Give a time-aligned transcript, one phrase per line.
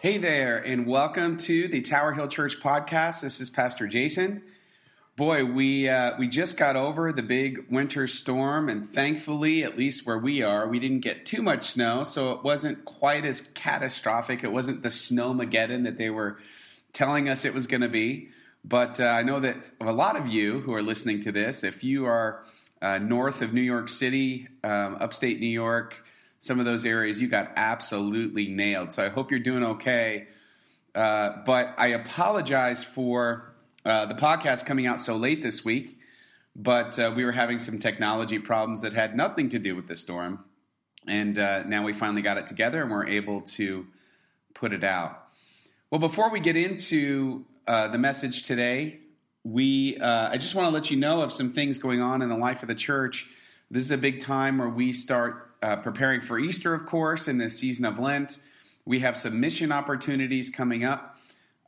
[0.00, 3.20] Hey there, and welcome to the Tower Hill Church podcast.
[3.20, 4.42] This is Pastor Jason.
[5.14, 10.06] Boy, we uh, we just got over the big winter storm, and thankfully, at least
[10.06, 14.42] where we are, we didn't get too much snow, so it wasn't quite as catastrophic.
[14.42, 16.38] It wasn't the snowmageddon that they were
[16.94, 18.30] telling us it was going to be.
[18.64, 21.84] But uh, I know that a lot of you who are listening to this, if
[21.84, 22.42] you are
[22.80, 26.02] uh, north of New York City, um, upstate New York,
[26.40, 28.92] some of those areas you got absolutely nailed.
[28.92, 30.26] So I hope you're doing okay.
[30.94, 33.54] Uh, but I apologize for
[33.84, 35.98] uh, the podcast coming out so late this week.
[36.56, 39.94] But uh, we were having some technology problems that had nothing to do with the
[39.94, 40.42] storm.
[41.06, 43.86] And uh, now we finally got it together and we're able to
[44.54, 45.22] put it out.
[45.90, 48.98] Well, before we get into uh, the message today,
[49.44, 52.28] we uh, I just want to let you know of some things going on in
[52.28, 53.28] the life of the church.
[53.70, 57.38] This is a big time where we start uh, preparing for Easter, of course, in
[57.38, 58.38] this season of Lent.
[58.84, 61.18] We have some mission opportunities coming up.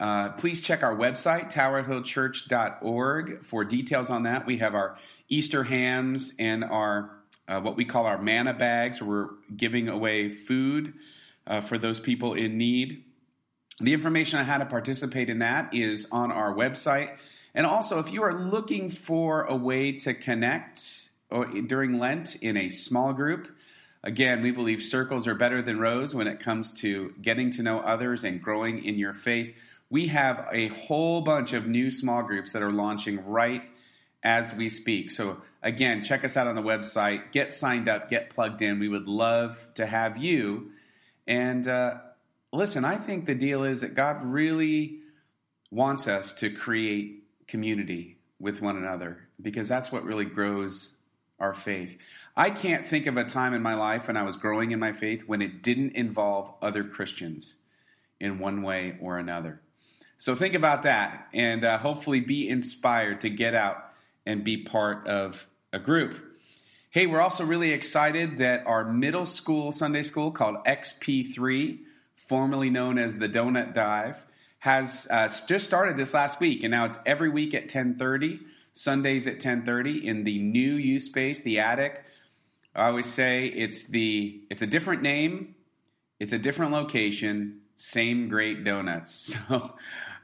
[0.01, 4.47] Uh, please check our website, towerhillchurch.org, for details on that.
[4.47, 4.97] We have our
[5.29, 10.95] Easter hams and our uh, what we call our manna bags, we're giving away food
[11.47, 13.05] uh, for those people in need.
[13.81, 17.17] The information on how to participate in that is on our website.
[17.55, 21.09] And also, if you are looking for a way to connect
[21.67, 23.49] during Lent in a small group,
[24.05, 27.79] Again, we believe circles are better than rows when it comes to getting to know
[27.81, 29.57] others and growing in your faith.
[29.91, 33.63] We have a whole bunch of new small groups that are launching right
[34.25, 35.11] as we speak.
[35.11, 38.81] So, again, check us out on the website, get signed up, get plugged in.
[38.81, 40.73] We would love to have you.
[41.27, 41.99] And uh,
[42.53, 44.99] listen, I think the deal is that God really
[45.71, 50.97] wants us to create community with one another because that's what really grows
[51.43, 51.99] our faith.
[52.37, 54.93] I can't think of a time in my life when I was growing in my
[54.93, 57.57] faith when it didn't involve other Christians
[58.19, 59.61] in one way or another.
[60.17, 63.93] So think about that and uh, hopefully be inspired to get out
[64.25, 66.17] and be part of a group.
[66.91, 71.79] Hey, we're also really excited that our middle school Sunday school called XP3,
[72.15, 74.25] formerly known as the Donut Dive,
[74.61, 78.41] has uh, just started this last week, and now it's every week at 10:30.
[78.73, 82.05] Sundays at 10:30 in the new U space, the attic.
[82.75, 85.55] I always say it's the it's a different name,
[86.19, 89.37] it's a different location, same great donuts.
[89.49, 89.75] So,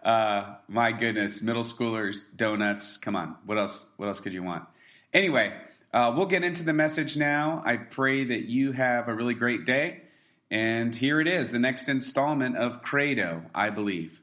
[0.05, 2.97] uh, my goodness, middle schoolers donuts.
[2.97, 3.85] Come on, what else?
[3.97, 4.65] What else could you want?
[5.13, 5.53] Anyway,
[5.93, 7.63] uh, we'll get into the message now.
[7.65, 10.03] I pray that you have a really great day.
[10.51, 14.21] And here it is, the next installment of Credo, I believe.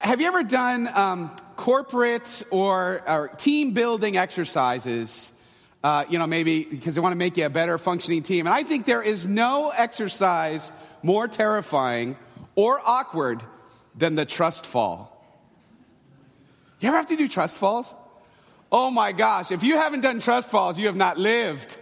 [0.00, 5.32] Have you ever done um, corporate or, or, team building exercises?
[5.82, 8.46] Uh, you know, maybe because they want to make you a better functioning team.
[8.46, 10.72] And I think there is no exercise
[11.02, 12.16] more terrifying
[12.54, 13.42] or awkward
[13.96, 15.14] than the trust fall.
[16.78, 17.92] You ever have to do trust falls?
[18.70, 21.76] Oh my gosh, if you haven't done trust falls, you have not lived.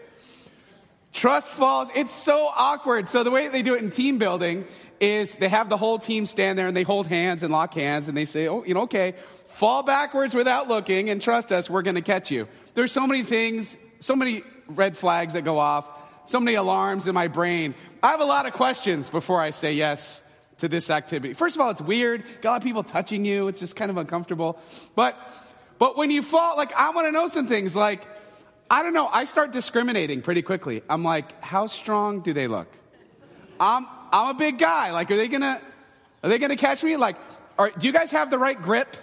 [1.12, 3.09] Trust falls, it's so awkward.
[3.09, 4.66] So the way they do it in team building
[5.00, 8.08] is they have the whole team stand there and they hold hands and lock hands
[8.08, 9.14] and they say, oh, you know, okay,
[9.46, 12.48] fall backwards without looking and trust us, we're going to catch you.
[12.74, 15.86] There's so many things, so many red flags that go off,
[16.28, 17.74] so many alarms in my brain.
[18.02, 20.22] I have a lot of questions before I say yes
[20.58, 21.34] to this activity.
[21.34, 22.24] First of all, it's weird.
[22.40, 23.48] Got a lot of people touching you.
[23.48, 24.58] It's just kind of uncomfortable.
[24.94, 25.16] But,
[25.78, 28.06] but when you fall, like, I want to know some things like,
[28.70, 29.06] I don't know.
[29.06, 30.82] I start discriminating pretty quickly.
[30.88, 32.68] I'm like, how strong do they look?
[33.60, 33.86] I'm,
[34.16, 34.93] I'm a big guy.
[34.93, 35.60] Like, are they gonna,
[36.22, 36.97] are they gonna catch me?
[36.97, 37.16] Like,
[37.59, 38.97] are, do you guys have the right grip?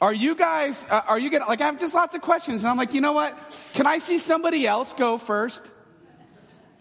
[0.00, 2.64] Are you guys, uh, are you gonna, like, I have just lots of questions.
[2.64, 3.38] And I'm like, you know what?
[3.74, 5.70] Can I see somebody else go first?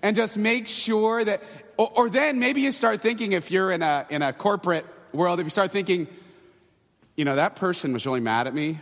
[0.01, 1.41] And just make sure that,
[1.77, 5.39] or, or then maybe you start thinking if you're in a, in a corporate world,
[5.39, 6.07] if you start thinking,
[7.15, 8.79] you know, that person was really mad at me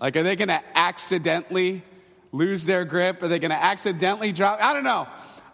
[0.00, 1.82] like, are they to accidentally
[2.30, 3.22] lose their grip?
[3.22, 4.62] Are they to accidentally drop?
[4.62, 5.08] I don't know.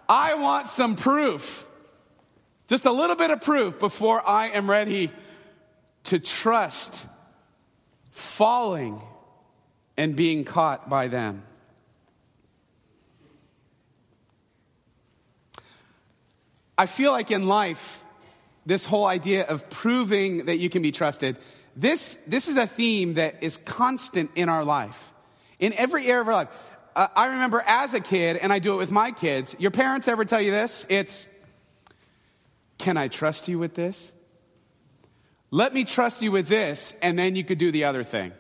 [0.08, 1.66] I want some proof.
[2.68, 5.10] Just a little bit of proof before I am ready
[6.04, 7.06] to trust
[8.10, 9.00] falling
[9.96, 11.42] and being caught by them.
[16.76, 18.04] I feel like in life,
[18.66, 21.36] this whole idea of proving that you can be trusted
[21.76, 25.12] this, this is a theme that is constant in our life,
[25.58, 26.48] in every area of our life.
[26.94, 30.06] Uh, I remember as a kid, and I do it with my kids, your parents
[30.06, 30.87] ever tell you this?
[30.88, 31.26] It's,
[32.79, 34.12] can I trust you with this?
[35.50, 38.32] Let me trust you with this, and then you could do the other thing.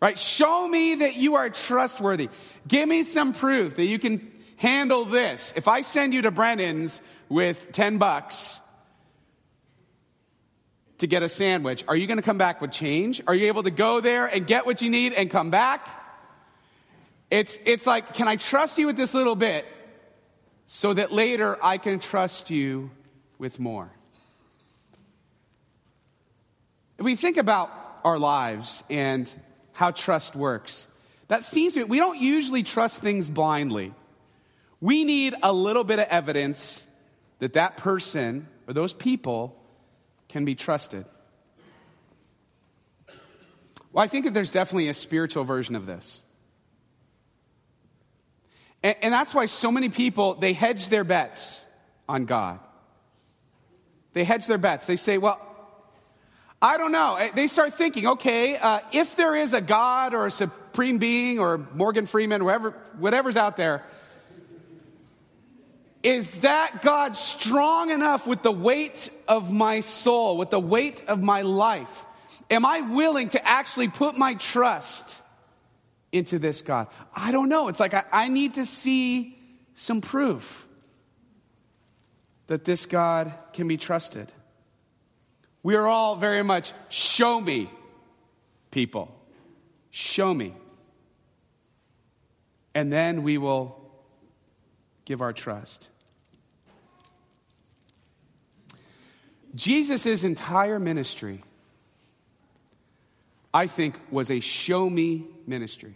[0.00, 0.18] Right?
[0.18, 2.28] Show me that you are trustworthy.
[2.66, 5.52] Give me some proof that you can handle this?
[5.56, 8.60] If I send you to Brennan's with 10 bucks
[10.98, 13.22] to get a sandwich, are you going to come back with change?
[13.26, 16.03] Are you able to go there and get what you need and come back?
[17.34, 19.66] It's, it's like, can I trust you with this little bit
[20.66, 22.92] so that later I can trust you
[23.38, 23.90] with more?
[26.96, 27.72] If we think about
[28.04, 29.28] our lives and
[29.72, 30.86] how trust works,
[31.26, 33.92] that seems to be, we don't usually trust things blindly.
[34.80, 36.86] We need a little bit of evidence
[37.40, 39.60] that that person or those people
[40.28, 41.04] can be trusted.
[43.92, 46.23] Well, I think that there's definitely a spiritual version of this.
[48.84, 51.64] And, and that's why so many people, they hedge their bets
[52.08, 52.60] on God.
[54.12, 54.86] They hedge their bets.
[54.86, 55.40] They say, well,
[56.62, 57.16] I don't know.
[57.16, 61.40] Eh, they start thinking, okay, uh, if there is a God or a supreme being
[61.40, 63.82] or Morgan Freeman, whoever, whatever's out there,
[66.02, 71.22] is that God strong enough with the weight of my soul, with the weight of
[71.22, 72.04] my life?
[72.50, 75.22] Am I willing to actually put my trust
[76.14, 76.88] into this God?
[77.14, 77.68] I don't know.
[77.68, 79.36] It's like I, I need to see
[79.74, 80.66] some proof
[82.46, 84.32] that this God can be trusted.
[85.62, 87.70] We are all very much show me
[88.70, 89.14] people.
[89.90, 90.54] Show me.
[92.74, 93.80] And then we will
[95.04, 95.88] give our trust.
[99.54, 101.42] Jesus' entire ministry,
[103.52, 105.94] I think, was a show me ministry.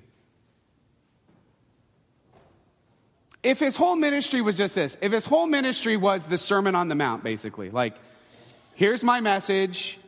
[3.49, 6.89] If his whole ministry was just this, if his whole ministry was the Sermon on
[6.89, 7.95] the Mount, basically, like,
[8.75, 9.99] Here's my message.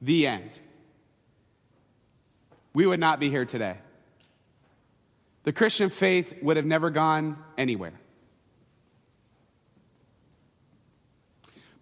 [0.00, 0.60] The end.
[2.72, 3.78] We would not be here today.
[5.42, 7.92] The Christian faith would have never gone anywhere.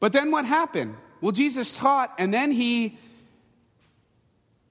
[0.01, 0.97] But then what happened?
[1.21, 2.99] Well, Jesus taught, and then he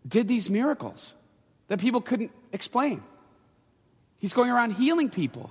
[0.05, 1.13] did these miracles
[1.67, 3.03] that people couldn't explain.
[4.19, 5.49] He's going around healing people,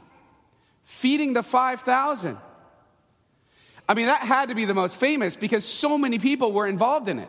[0.85, 2.37] feeding the 5,000.
[3.89, 7.09] I mean, that had to be the most famous because so many people were involved
[7.09, 7.29] in it.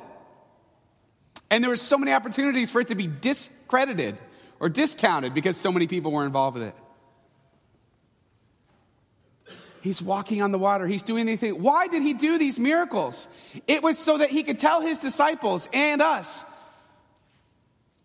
[1.49, 4.17] And there were so many opportunities for it to be discredited
[4.59, 6.75] or discounted because so many people were involved with it.
[9.81, 10.85] He's walking on the water.
[10.85, 11.61] He's doing anything.
[11.63, 13.29] Why did he do these miracles?
[13.65, 16.43] It was so that he could tell his disciples and us,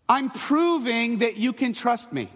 [0.07, 2.29] I'm proving that you can trust me.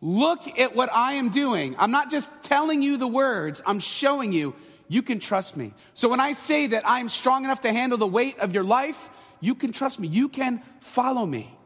[0.00, 1.76] Look at what I am doing.
[1.78, 4.54] I'm not just telling you the words, I'm showing you
[4.88, 5.72] you can trust me.
[5.94, 9.10] So when I say that I'm strong enough to handle the weight of your life,
[9.40, 10.08] you can trust me.
[10.08, 11.56] You can follow me.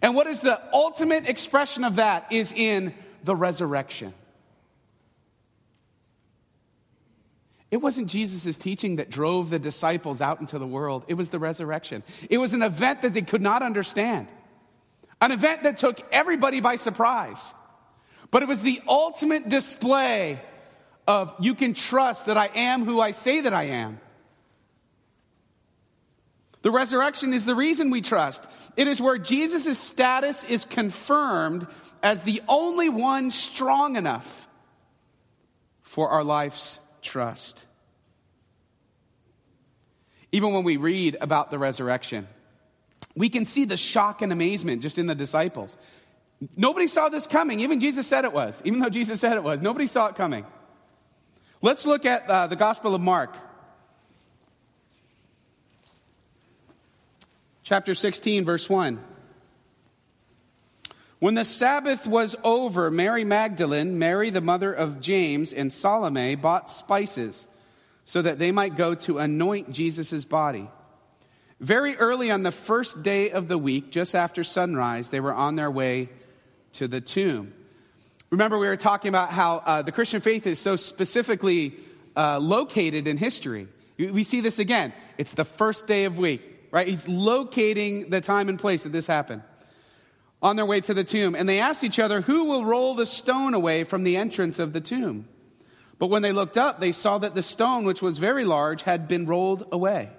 [0.00, 2.94] And what is the ultimate expression of that is in
[3.24, 4.14] the resurrection.
[7.70, 11.04] It wasn't Jesus' teaching that drove the disciples out into the world.
[11.08, 12.02] It was the resurrection.
[12.28, 14.28] It was an event that they could not understand,
[15.22, 17.54] an event that took everybody by surprise.
[18.32, 20.40] But it was the ultimate display
[21.06, 24.00] of you can trust that I am who I say that I am.
[26.62, 28.48] The resurrection is the reason we trust.
[28.76, 31.68] It is where Jesus' status is confirmed
[32.02, 34.48] as the only one strong enough
[35.82, 37.64] for our life's trust.
[40.32, 42.26] Even when we read about the resurrection,
[43.14, 45.76] we can see the shock and amazement just in the disciples.
[46.56, 47.60] Nobody saw this coming.
[47.60, 48.60] Even Jesus said it was.
[48.64, 50.44] Even though Jesus said it was, nobody saw it coming.
[51.60, 53.36] Let's look at uh, the Gospel of Mark.
[57.62, 58.98] Chapter 16, verse 1.
[61.20, 66.68] When the Sabbath was over, Mary Magdalene, Mary the mother of James, and Salome bought
[66.68, 67.46] spices
[68.04, 70.68] so that they might go to anoint Jesus' body.
[71.62, 75.54] Very early on the first day of the week, just after sunrise, they were on
[75.54, 76.08] their way
[76.72, 77.54] to the tomb.
[78.30, 81.74] Remember, we were talking about how uh, the Christian faith is so specifically
[82.16, 83.68] uh, located in history.
[83.96, 84.92] We see this again.
[85.18, 86.42] It's the first day of week,
[86.72, 86.88] right?
[86.88, 89.42] He's locating the time and place that this happened.
[90.42, 93.06] On their way to the tomb, and they asked each other, Who will roll the
[93.06, 95.28] stone away from the entrance of the tomb?
[96.00, 99.06] But when they looked up, they saw that the stone, which was very large, had
[99.06, 100.10] been rolled away.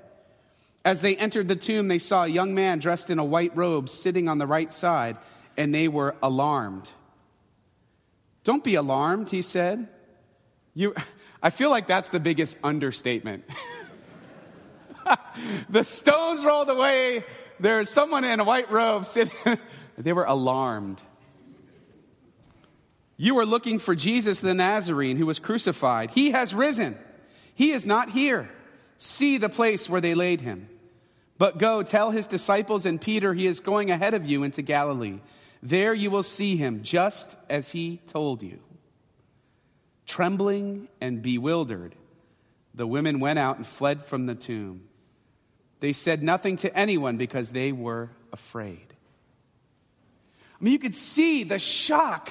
[0.85, 3.87] As they entered the tomb, they saw a young man dressed in a white robe
[3.87, 5.17] sitting on the right side,
[5.55, 6.91] and they were alarmed.
[8.43, 9.87] Don't be alarmed, he said.
[10.73, 10.93] You,
[11.43, 13.45] I feel like that's the biggest understatement.
[15.69, 17.23] the stones rolled away.
[17.59, 19.33] There's someone in a white robe sitting.
[19.97, 21.01] they were alarmed.
[23.15, 26.11] You are looking for Jesus the Nazarene who was crucified.
[26.11, 26.97] He has risen.
[27.55, 28.49] He is not here.
[28.97, 30.67] See the place where they laid him.
[31.37, 35.19] But go, tell his disciples and Peter he is going ahead of you into Galilee.
[35.61, 38.59] There you will see him, just as he told you.
[40.05, 41.95] Trembling and bewildered,
[42.75, 44.83] the women went out and fled from the tomb.
[45.79, 48.93] They said nothing to anyone because they were afraid.
[50.39, 52.29] I mean, you could see the shock.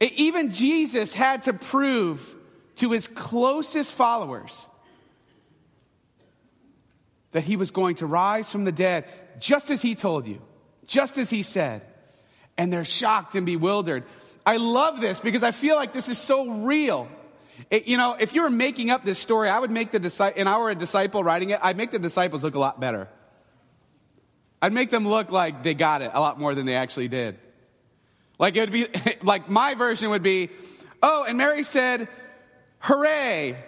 [0.00, 2.34] Even Jesus had to prove
[2.76, 4.68] to his closest followers
[7.36, 9.04] that he was going to rise from the dead,
[9.38, 10.40] just as he told you,
[10.86, 11.82] just as he said.
[12.56, 14.04] And they're shocked and bewildered.
[14.46, 17.10] I love this because I feel like this is so real.
[17.70, 20.40] It, you know, if you were making up this story, I would make the disciple,
[20.40, 23.06] and I were a disciple writing it, I'd make the disciples look a lot better.
[24.62, 27.38] I'd make them look like they got it a lot more than they actually did.
[28.38, 28.86] Like it would be,
[29.22, 30.48] like my version would be,
[31.02, 32.08] oh, and Mary said,
[32.78, 33.62] hooray,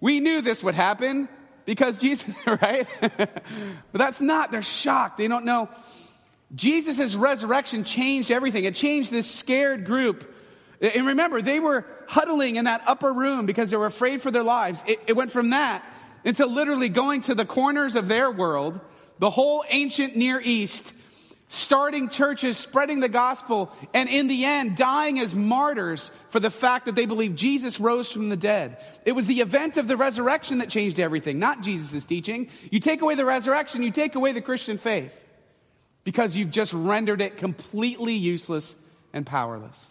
[0.00, 1.28] we knew this would happen
[1.64, 2.86] because Jesus, right?
[3.00, 3.42] but
[3.92, 5.18] that's not, they're shocked.
[5.18, 5.68] They don't know.
[6.54, 8.64] Jesus' resurrection changed everything.
[8.64, 10.32] It changed this scared group.
[10.80, 14.42] And remember, they were huddling in that upper room because they were afraid for their
[14.42, 14.84] lives.
[14.86, 15.84] It, it went from that
[16.24, 18.80] into literally going to the corners of their world,
[19.18, 20.94] the whole ancient Near East,
[21.48, 26.86] starting churches, spreading the gospel, and in the end, dying as martyrs for the fact
[26.86, 28.78] that they believe Jesus rose from the dead.
[29.04, 32.48] It was the event of the resurrection that changed everything, not Jesus' teaching.
[32.70, 35.24] You take away the resurrection, you take away the Christian faith
[36.02, 38.76] because you've just rendered it completely useless
[39.12, 39.90] and powerless.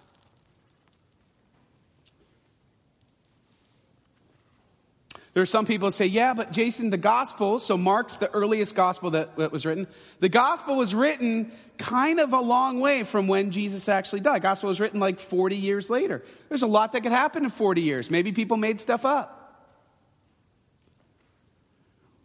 [5.33, 9.11] There are some people say, yeah, but Jason, the gospel, so Mark's the earliest gospel
[9.11, 9.87] that, that, was written.
[10.19, 14.43] The gospel was written kind of a long way from when Jesus actually died.
[14.43, 16.23] The gospel was written like 40 years later.
[16.49, 18.11] There's a lot that could happen in 40 years.
[18.11, 19.39] Maybe people made stuff up.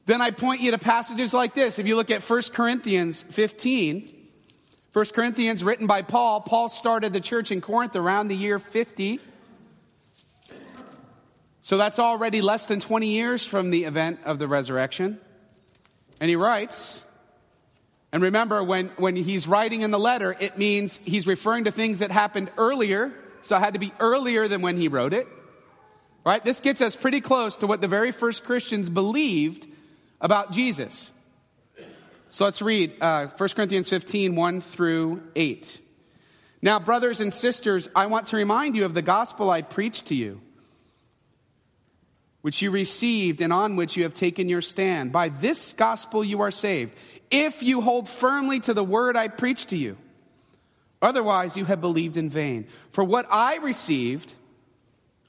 [0.05, 1.79] Then I point you to passages like this.
[1.79, 4.11] If you look at 1 Corinthians 15,
[4.93, 9.21] 1 Corinthians written by Paul, Paul started the church in Corinth around the year 50.
[11.69, 15.21] So that's already less than 20 years from the event of the resurrection.
[16.19, 17.05] And he writes,
[18.11, 21.99] and remember, when, when he's writing in the letter, it means he's referring to things
[21.99, 25.29] that happened earlier, so it had to be earlier than when he wrote it.
[26.25, 26.43] Right?
[26.43, 29.69] This gets us pretty close to what the very first Christians believed
[30.23, 31.13] about Jesus.
[32.31, 35.83] So let's read uh, 1 Corinthians 15, 1 through 8.
[36.63, 40.15] Now, brothers and sisters, I want to remind you of the gospel I preached to
[40.15, 40.41] you
[42.43, 45.13] which you received and on which you have taken your stand.
[45.13, 46.95] By this gospel you are saved,
[47.31, 49.97] if you hold firmly to the word I preached to you.
[51.01, 52.67] Otherwise, you have believed in vain.
[52.91, 54.35] For what I received,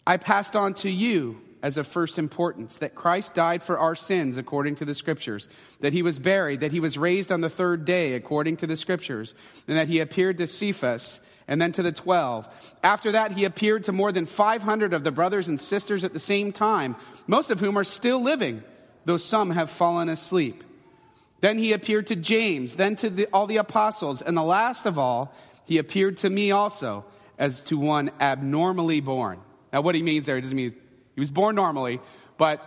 [0.05, 4.37] I passed on to you as of first importance that Christ died for our sins
[4.37, 5.49] according to the Scriptures,
[5.81, 8.75] that he was buried, that he was raised on the third day according to the
[8.75, 9.35] Scriptures,
[9.67, 12.47] and that he appeared to Cephas and then to the 12.
[12.83, 16.19] After that, he appeared to more than 500 of the brothers and sisters at the
[16.19, 16.95] same time,
[17.27, 18.63] most of whom are still living,
[19.03, 20.63] though some have fallen asleep.
[21.41, 24.99] Then he appeared to James, then to the, all the apostles, and the last of
[24.99, 25.33] all,
[25.65, 27.03] he appeared to me also
[27.39, 29.39] as to one abnormally born.
[29.73, 30.75] Now, what he means there doesn't mean
[31.15, 31.99] he was born normally,
[32.37, 32.63] but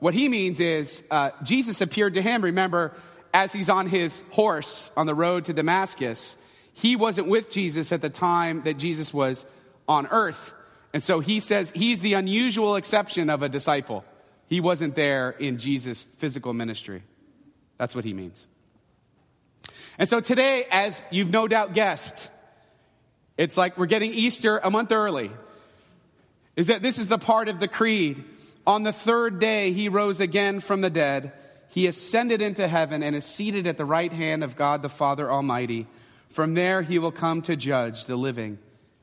[0.00, 2.94] what he means is uh, Jesus appeared to him, remember,
[3.32, 6.36] as he's on his horse on the road to Damascus
[6.74, 9.46] he wasn't with Jesus at the time that Jesus was
[9.88, 10.52] on earth.
[10.92, 14.04] And so he says he's the unusual exception of a disciple.
[14.48, 17.02] He wasn't there in Jesus' physical ministry.
[17.78, 18.46] That's what he means.
[19.98, 22.30] And so today, as you've no doubt guessed,
[23.36, 25.30] it's like we're getting Easter a month early.
[26.56, 28.24] Is that this is the part of the creed.
[28.66, 31.32] On the third day, he rose again from the dead.
[31.68, 35.30] He ascended into heaven and is seated at the right hand of God the Father
[35.30, 35.86] Almighty.
[36.34, 38.58] From there, he will come to judge the living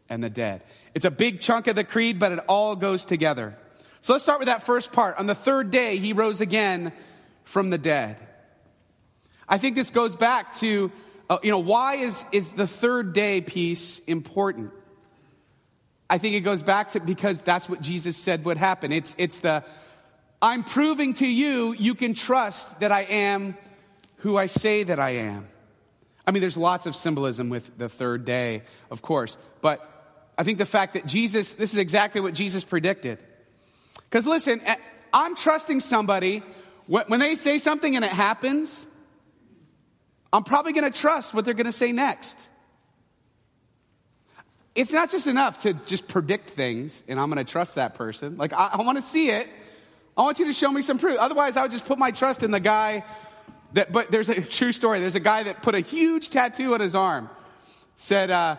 [0.10, 0.66] and the dead.
[0.94, 3.56] It's a big chunk of the creed, but it all goes together.
[4.02, 5.16] So let's start with that first part.
[5.18, 6.92] On the third day, he rose again
[7.46, 8.18] from the dead.
[9.48, 10.92] I think this goes back to,
[11.30, 14.74] uh, you know, why is, is the third day piece important?
[16.10, 18.92] I think it goes back to because that's what Jesus said would happen.
[18.92, 19.64] It's, it's the,
[20.42, 23.56] I'm proving to you, you can trust that I am
[24.18, 25.48] who I say that I am.
[26.26, 29.88] I mean, there's lots of symbolism with the third day, of course, but
[30.38, 33.20] I think the fact that Jesus, this is exactly what Jesus predicted.
[34.10, 34.76] Because listen, eh,
[35.14, 36.44] I'm trusting somebody,
[36.88, 38.88] when they say something and it happens,
[40.34, 42.50] I'm probably going to trust what they're going to say next.
[44.74, 48.38] it's not just enough to just predict things and I'm going to trust that person.
[48.38, 49.50] Like, I, I want to see it.
[50.18, 51.18] I want you to show me some proof.
[51.20, 53.04] Otherwise, I would just put my trust in the guy
[53.74, 55.00] that, but there's a true story.
[55.00, 57.30] There's a guy that put a huge tattoo on his arm,
[57.96, 58.58] said, uh,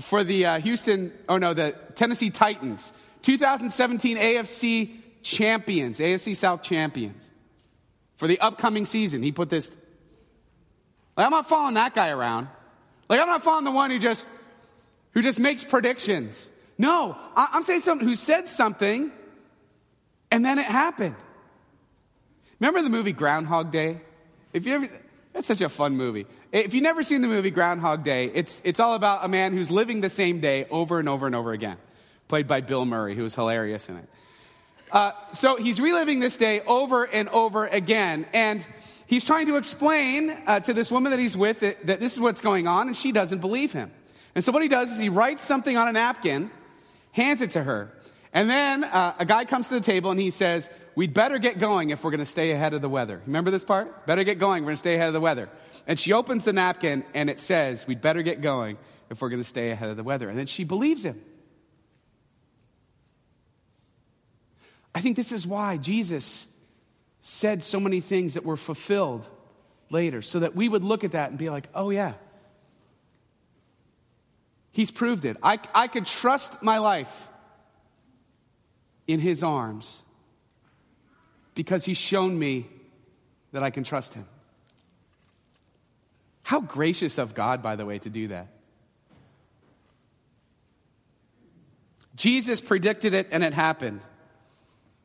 [0.00, 7.30] for the uh, Houston, oh no, the Tennessee Titans, 2017 AFC champions, AFC South champions.
[8.16, 9.74] For the upcoming season, he put this.
[11.16, 12.48] Like, I'm not following that guy around.
[13.08, 14.28] Like, I'm not following the one who just
[15.12, 16.50] who just makes predictions.
[16.78, 19.10] No, I'm saying someone who said something
[20.30, 21.16] and then it happened.
[22.58, 24.00] Remember the movie Groundhog Day?
[24.52, 24.88] If you ever,
[25.32, 26.26] that's such a fun movie.
[26.52, 29.70] If you've never seen the movie Groundhog Day, it's, it's all about a man who's
[29.70, 31.76] living the same day over and over and over again,
[32.26, 34.08] played by Bill Murray, who was hilarious in it.
[34.90, 38.66] Uh, so he's reliving this day over and over again, and
[39.06, 42.20] he's trying to explain uh, to this woman that he's with that, that this is
[42.20, 43.92] what's going on, and she doesn't believe him.
[44.34, 46.50] And so what he does is he writes something on a napkin,
[47.12, 47.92] hands it to her,
[48.32, 51.58] and then uh, a guy comes to the table and he says, We'd better get
[51.58, 53.22] going if we're going to stay ahead of the weather.
[53.24, 54.06] Remember this part?
[54.06, 55.48] Better get going, we're going to stay ahead of the weather.
[55.86, 58.76] And she opens the napkin and it says, We'd better get going
[59.08, 60.28] if we're going to stay ahead of the weather.
[60.28, 61.18] And then she believes him.
[64.94, 66.46] I think this is why Jesus
[67.22, 69.26] said so many things that were fulfilled
[69.88, 72.12] later, so that we would look at that and be like, oh, yeah.
[74.70, 75.38] He's proved it.
[75.42, 77.30] I, I could trust my life
[79.06, 80.02] in his arms
[81.54, 82.66] because he's shown me
[83.52, 84.26] that I can trust him.
[86.42, 88.48] How gracious of God, by the way, to do that.
[92.16, 94.02] Jesus predicted it and it happened.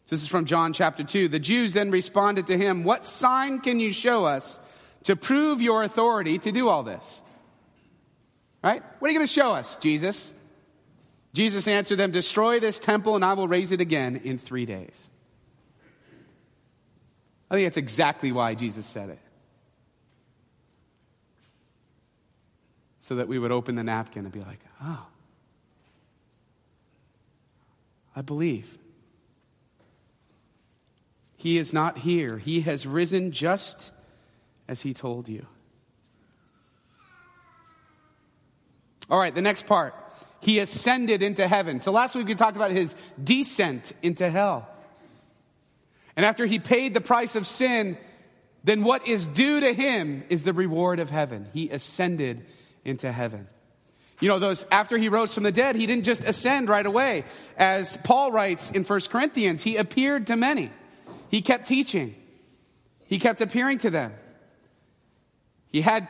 [0.08, 1.30] This is from John chapter 2.
[1.30, 4.60] The Jews then responded to him, What sign can you show us
[5.04, 7.22] to prove your authority to do all this?
[8.64, 8.84] Right?
[9.00, 10.34] What are you going to show us, Jesus?
[11.34, 15.10] Jesus answered them, Destroy this temple, and I will raise it again in three days.
[17.56, 19.20] I think that's exactly why Jesus said it.
[23.00, 25.06] So that we would open the napkin and be like, Oh,
[28.16, 28.78] I believe.
[31.38, 32.38] He is not here.
[32.38, 33.92] He has risen just
[34.68, 35.46] as he told you.
[39.10, 39.94] All right, the next part.
[40.42, 41.80] He ascended into heaven.
[41.80, 44.68] So last week we talked about his descent into hell.
[46.16, 47.98] And after he paid the price of sin,
[48.64, 51.48] then what is due to him is the reward of heaven.
[51.54, 52.46] He ascended
[52.84, 53.48] into heaven.
[54.22, 57.26] You know, those after he rose from the dead, he didn't just ascend right away.
[57.58, 60.72] As Paul writes in 1 Corinthians, he appeared to many.
[61.30, 62.16] He kept teaching.
[63.08, 64.14] He kept appearing to them.
[65.72, 66.08] He had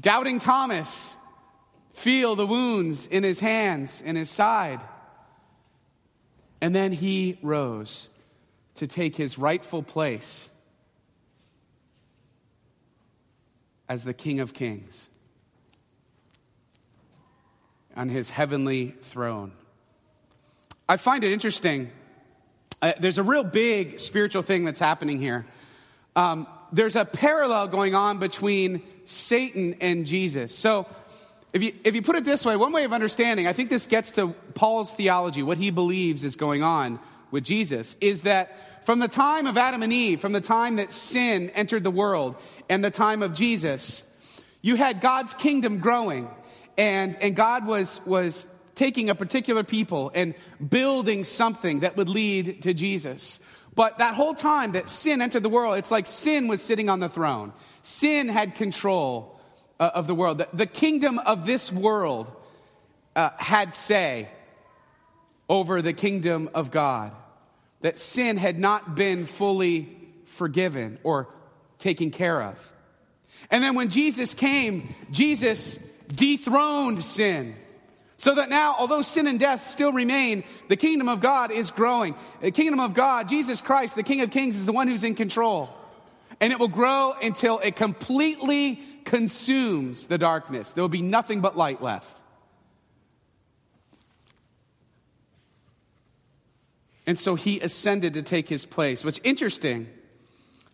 [0.00, 1.16] doubting Thomas
[1.92, 4.80] feel the wounds in his hands and his side.
[6.60, 8.08] And then he rose
[8.76, 10.50] to take his rightful place
[13.88, 15.08] as the King of Kings
[17.94, 19.52] on his heavenly throne.
[20.88, 21.90] I find it interesting.
[22.80, 25.44] Uh, there's a real big spiritual thing that's happening here.
[26.16, 30.54] Um, there's a parallel going on between Satan and Jesus.
[30.54, 30.86] So,
[31.52, 33.86] if you, if you put it this way, one way of understanding, I think this
[33.86, 36.98] gets to Paul's theology, what he believes is going on
[37.32, 40.92] with Jesus, is that from the time of Adam and Eve, from the time that
[40.92, 42.36] sin entered the world,
[42.68, 44.04] and the time of Jesus,
[44.60, 46.28] you had God's kingdom growing,
[46.78, 50.34] and, and God was, was taking a particular people and
[50.66, 53.40] building something that would lead to Jesus.
[53.74, 57.00] But that whole time that sin entered the world, it's like sin was sitting on
[57.00, 57.52] the throne.
[57.82, 59.38] Sin had control
[59.80, 60.38] uh, of the world.
[60.38, 62.30] The, the, kingdom of this world
[63.16, 64.28] uh, had say
[65.48, 67.12] over the kingdom of God.
[67.82, 71.28] That sin had not been fully forgiven or
[71.78, 72.72] taken care of.
[73.50, 77.56] And then when Jesus came, Jesus dethroned sin.
[78.16, 82.14] So that now, although sin and death still remain, the kingdom of God is growing.
[82.40, 85.16] The kingdom of God, Jesus Christ, the King of Kings, is the one who's in
[85.16, 85.68] control.
[86.40, 90.70] And it will grow until it completely consumes the darkness.
[90.70, 92.21] There will be nothing but light left.
[97.06, 99.04] And so he ascended to take his place.
[99.04, 99.88] What's interesting,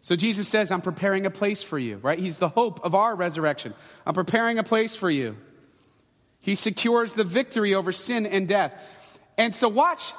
[0.02, 2.18] so Jesus says, I'm preparing a place for you, right?
[2.18, 3.74] He's the hope of our resurrection.
[4.06, 5.36] I'm preparing a place for you.
[6.40, 9.20] He secures the victory over sin and death.
[9.36, 10.12] And so, watch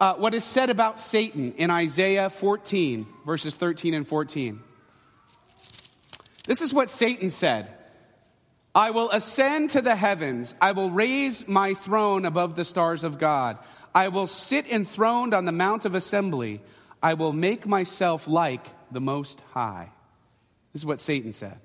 [0.00, 4.60] uh, what is said about Satan in Isaiah 14, verses 13 and 14.
[6.46, 7.70] This is what Satan said
[8.80, 10.54] I will ascend to the heavens.
[10.58, 13.58] I will raise my throne above the stars of God.
[13.94, 16.62] I will sit enthroned on the mount of assembly.
[17.02, 19.90] I will make myself like the Most High.
[20.72, 21.58] This is what Satan said.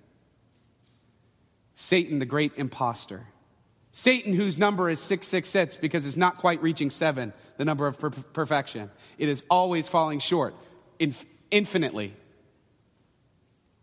[1.74, 3.28] Satan, the great impostor.
[3.94, 8.10] Satan, whose number is 666 because it's not quite reaching seven, the number of per-
[8.10, 8.92] perfection.
[9.18, 10.54] It is always falling short,
[11.00, 12.14] inf- infinitely.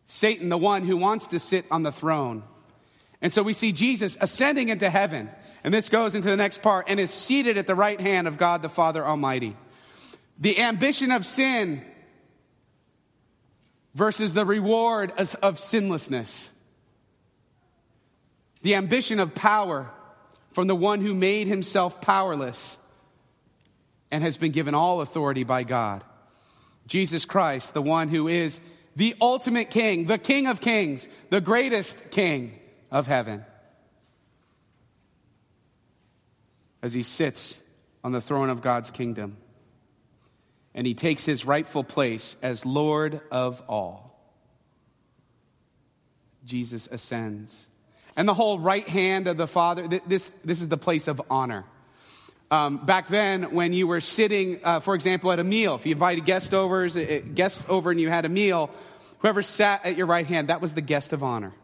[0.04, 2.42] Satan, the one who wants to sit on the throne.
[3.22, 5.30] And so we see Jesus ascending into heaven.
[5.62, 8.36] And this goes into the next part and is seated at the right hand of
[8.36, 9.56] God the Father Almighty.
[10.38, 11.84] The ambition of sin
[13.94, 16.50] versus the reward of sinlessness.
[18.62, 19.88] The ambition of power
[20.50, 22.76] from the one who made himself powerless
[24.10, 26.02] and has been given all authority by God.
[26.88, 28.60] Jesus Christ, the one who is
[28.96, 32.58] the ultimate king, the king of kings, the greatest king
[32.92, 33.44] of heaven.
[36.80, 37.60] As he sits
[38.04, 39.36] on the throne of God's kingdom
[40.74, 44.10] and he takes his rightful place as Lord of all.
[46.44, 47.68] Jesus ascends.
[48.16, 51.64] And the whole right hand of the Father, this, this is the place of honor.
[52.50, 55.92] Um, back then, when you were sitting, uh, for example, at a meal, if you
[55.92, 58.70] invited guest overs, uh, guests over and you had a meal,
[59.20, 61.54] whoever sat at your right hand, that was the guest of honor,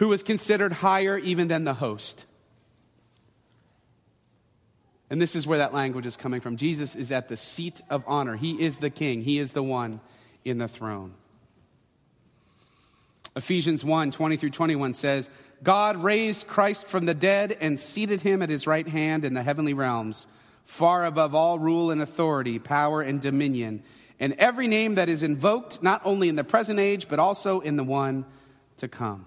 [0.00, 2.24] who was considered higher even than the host.
[5.10, 6.56] And this is where that language is coming from.
[6.56, 8.36] Jesus is at the seat of honor.
[8.36, 10.00] He is the king, He is the one
[10.42, 11.12] in the throne.
[13.36, 15.28] Ephesians 1 20 through 21 says,
[15.62, 19.42] God raised Christ from the dead and seated him at his right hand in the
[19.42, 20.26] heavenly realms,
[20.64, 23.82] far above all rule and authority, power and dominion,
[24.18, 27.76] and every name that is invoked, not only in the present age, but also in
[27.76, 28.24] the one
[28.78, 29.26] to come.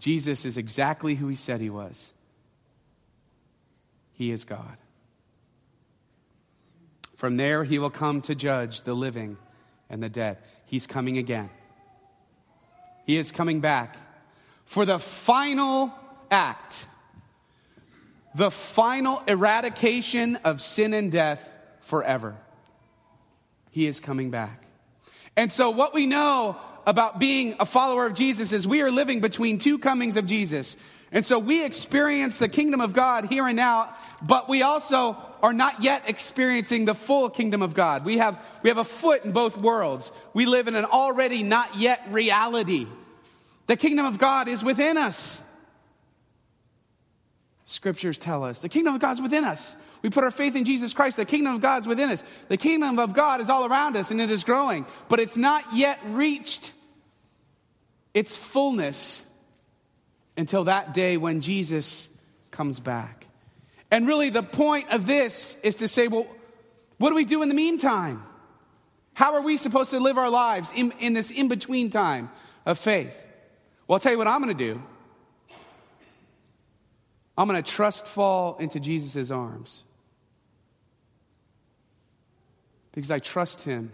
[0.00, 2.14] Jesus is exactly who he said he was.
[4.14, 4.76] He is God.
[7.14, 9.36] From there, he will come to judge the living
[9.90, 10.38] and the dead.
[10.64, 11.50] He's coming again.
[13.04, 13.96] He is coming back
[14.64, 15.92] for the final
[16.30, 16.86] act,
[18.34, 22.36] the final eradication of sin and death forever.
[23.70, 24.64] He is coming back.
[25.40, 29.22] And so, what we know about being a follower of Jesus is we are living
[29.22, 30.76] between two comings of Jesus.
[31.12, 35.54] And so we experience the kingdom of God here and now, but we also are
[35.54, 38.04] not yet experiencing the full kingdom of God.
[38.04, 40.12] We have, we have a foot in both worlds.
[40.34, 42.86] We live in an already not yet reality.
[43.66, 45.42] The kingdom of God is within us.
[47.64, 49.74] Scriptures tell us the kingdom of God is within us.
[50.02, 51.16] We put our faith in Jesus Christ.
[51.16, 52.24] The kingdom of God is within us.
[52.48, 55.64] The kingdom of God is all around us and it is growing, but it's not
[55.74, 56.72] yet reached
[58.14, 59.24] its fullness
[60.36, 62.08] until that day when Jesus
[62.50, 63.26] comes back.
[63.90, 66.26] And really, the point of this is to say, well,
[66.98, 68.22] what do we do in the meantime?
[69.14, 72.30] How are we supposed to live our lives in, in this in between time
[72.64, 73.26] of faith?
[73.86, 74.82] Well, I'll tell you what I'm going to do.
[77.36, 79.82] I'm going to trust fall into Jesus' arms
[82.92, 83.92] because I trust him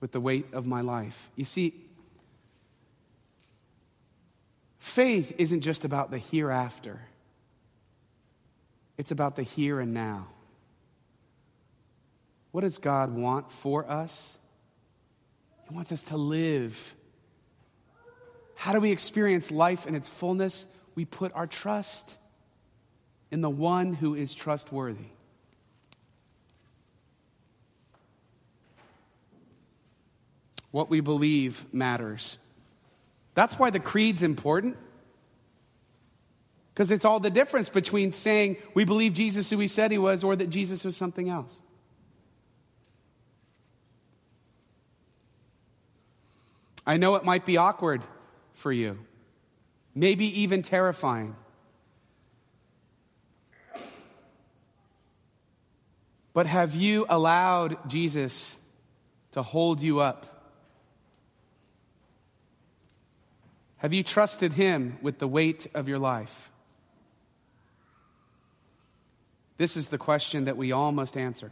[0.00, 1.30] with the weight of my life.
[1.34, 1.88] You see,
[4.88, 7.00] Faith isn't just about the hereafter,
[8.96, 10.26] it's about the here and now.
[12.52, 14.38] What does God want for us?
[15.68, 16.94] He wants us to live.
[18.54, 20.66] How do we experience life in its fullness?
[20.94, 22.16] We put our trust
[23.30, 25.10] in the one who is trustworthy.
[30.78, 32.38] What we believe matters.
[33.34, 34.76] That's why the creed's important.
[36.72, 40.22] Because it's all the difference between saying we believe Jesus who he said he was
[40.22, 41.58] or that Jesus was something else.
[46.86, 48.02] I know it might be awkward
[48.52, 49.00] for you,
[49.96, 51.34] maybe even terrifying.
[56.32, 58.56] But have you allowed Jesus
[59.32, 60.36] to hold you up?
[63.78, 66.50] Have you trusted Him with the weight of your life?
[69.56, 71.50] This is the question that we all must answer.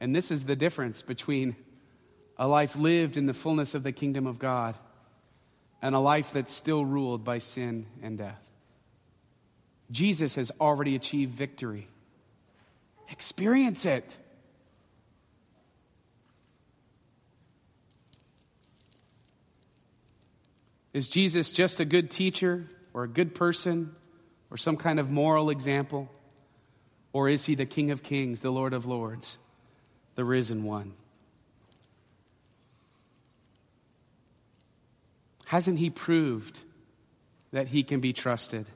[0.00, 1.56] And this is the difference between
[2.36, 4.76] a life lived in the fullness of the kingdom of God
[5.80, 8.40] and a life that's still ruled by sin and death.
[9.90, 11.86] Jesus has already achieved victory.
[13.08, 14.18] Experience it.
[20.96, 23.94] Is Jesus just a good teacher or a good person
[24.50, 26.10] or some kind of moral example?
[27.12, 29.38] Or is he the King of Kings, the Lord of Lords,
[30.14, 30.94] the risen one?
[35.44, 36.60] Hasn't he proved
[37.52, 38.70] that he can be trusted?